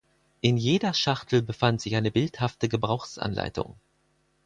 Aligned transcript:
In 0.39 0.57
jeder 0.57 0.95
Schachtel 0.95 1.43
befand 1.43 1.79
sich 1.79 1.95
eine 1.95 2.09
bildhafte 2.09 2.67
Gebrauchsanleitung. 2.67 3.75